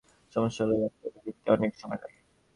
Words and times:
সমস্যা 0.33 0.61
হলো 0.63 0.75
ল্যাপটপে 0.81 1.19
লিখতে 1.25 1.47
অনেক 1.51 1.71
সময় 1.81 1.99
লাগে। 2.03 2.19